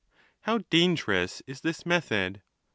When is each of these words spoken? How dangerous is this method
How 0.39 0.57
dangerous 0.71 1.43
is 1.45 1.61
this 1.61 1.85
method 1.85 2.41